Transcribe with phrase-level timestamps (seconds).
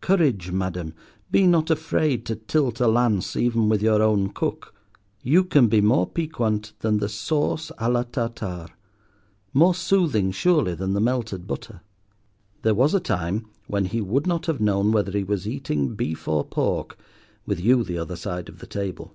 [0.00, 0.94] Courage, Madam,
[1.30, 4.74] be not afraid to tilt a lance even with your own cook.
[5.22, 8.70] You can be more piquant than the sauce à la Tartare,
[9.52, 11.82] more soothing surely than the melted butter.
[12.62, 16.26] There was a time when he would not have known whether he was eating beef
[16.26, 16.96] or pork
[17.44, 19.14] with you the other side of the table.